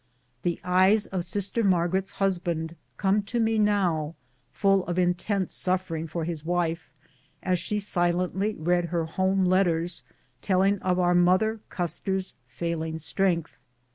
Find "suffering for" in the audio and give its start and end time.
5.53-6.23